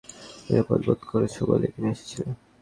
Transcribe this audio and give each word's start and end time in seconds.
নিরাপদ 0.45 0.79
বোধ 0.87 0.99
করেছ 1.11 1.35
বলেই 1.49 1.71
তুমি 1.73 1.87
এসেছিলে। 1.93 2.29